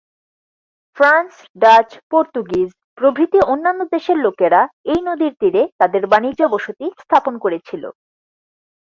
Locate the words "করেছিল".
7.37-7.83